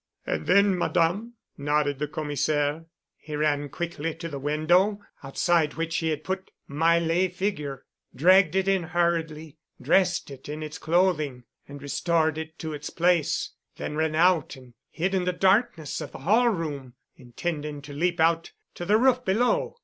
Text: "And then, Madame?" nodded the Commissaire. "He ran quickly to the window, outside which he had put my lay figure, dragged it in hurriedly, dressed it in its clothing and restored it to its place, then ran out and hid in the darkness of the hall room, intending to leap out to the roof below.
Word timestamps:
"And 0.25 0.47
then, 0.47 0.75
Madame?" 0.75 1.35
nodded 1.59 1.99
the 1.99 2.07
Commissaire. 2.07 2.85
"He 3.17 3.35
ran 3.35 3.69
quickly 3.69 4.15
to 4.15 4.29
the 4.29 4.39
window, 4.39 4.99
outside 5.21 5.75
which 5.75 5.97
he 5.97 6.09
had 6.09 6.23
put 6.23 6.49
my 6.67 6.97
lay 6.97 7.27
figure, 7.27 7.85
dragged 8.15 8.55
it 8.55 8.67
in 8.67 8.81
hurriedly, 8.81 9.59
dressed 9.79 10.31
it 10.31 10.49
in 10.49 10.63
its 10.63 10.79
clothing 10.79 11.43
and 11.67 11.83
restored 11.83 12.39
it 12.39 12.57
to 12.57 12.73
its 12.73 12.89
place, 12.89 13.51
then 13.77 13.95
ran 13.95 14.15
out 14.15 14.55
and 14.55 14.73
hid 14.89 15.13
in 15.13 15.25
the 15.25 15.31
darkness 15.33 16.01
of 16.01 16.13
the 16.13 16.17
hall 16.21 16.49
room, 16.49 16.95
intending 17.15 17.79
to 17.83 17.93
leap 17.93 18.19
out 18.19 18.53
to 18.73 18.85
the 18.85 18.97
roof 18.97 19.23
below. 19.23 19.75